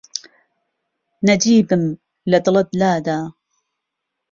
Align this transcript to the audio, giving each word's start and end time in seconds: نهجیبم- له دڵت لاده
نهجیبم- 1.25 1.83
له 2.31 2.37
دڵت 2.45 2.69
لاده 2.79 3.17